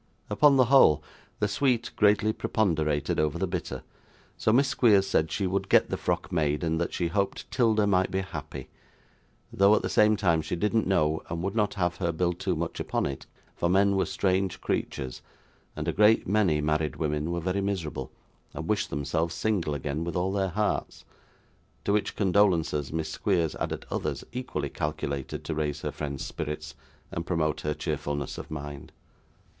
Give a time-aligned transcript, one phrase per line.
[0.31, 1.03] Upon the whole,
[1.39, 3.83] the sweet greatly preponderated over the bitter,
[4.35, 7.85] so Miss Squeers said she would get the frock made, and that she hoped 'Tilda
[7.85, 8.67] might be happy,
[9.53, 12.55] though at the same time she didn't know, and would not have her build too
[12.55, 15.21] much upon it, for men were strange creatures,
[15.75, 18.11] and a great many married women were very miserable,
[18.55, 21.05] and wished themselves single again with all their hearts;
[21.85, 26.73] to which condolences Miss Squeers added others equally calculated to raise her friend's spirits
[27.11, 28.91] and promote her cheerfulness of mind.